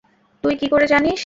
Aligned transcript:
তুই 0.43 0.53
কি 0.55 0.67
করে 0.67 0.85
জানিস? 0.87 1.19